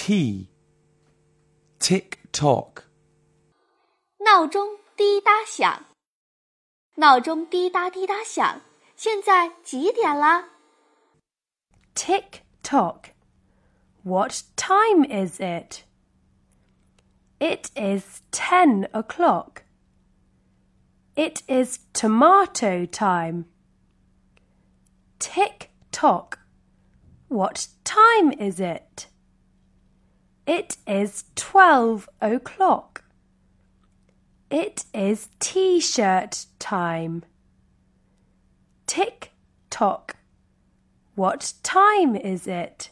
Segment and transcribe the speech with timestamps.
[0.00, 0.48] T.
[1.78, 2.84] Tick tock.
[4.18, 5.84] 闹钟滴答响，
[6.96, 8.60] 闹钟滴答滴答响。
[8.96, 10.48] 现在几点了？
[11.94, 13.10] Tick tock.
[14.02, 15.84] What time is it?
[17.38, 19.64] It is ten o'clock.
[21.14, 23.44] It is tomato time.
[25.18, 26.38] Tick tock.
[27.28, 29.08] What time is it?
[30.51, 33.05] It is twelve o'clock.
[34.49, 37.23] It is t shirt time.
[38.85, 39.31] Tick
[39.69, 40.17] tock.
[41.15, 42.89] What time is it?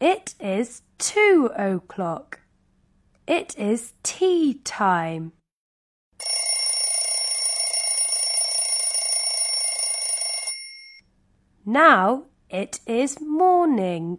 [0.00, 2.40] It is two o'clock.
[3.28, 5.30] It is tea time.
[11.64, 14.18] Now it is morning.